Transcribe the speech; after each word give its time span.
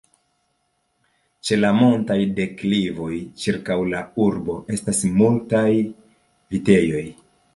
Ĉe 1.49 1.57
la 1.59 1.69
montaj 1.79 2.17
deklivoj 2.39 3.11
ĉirkaŭ 3.43 3.77
la 3.91 4.01
urbo 4.25 4.57
estas 4.77 5.03
multaj 5.21 5.69
vitejoj. 6.55 7.07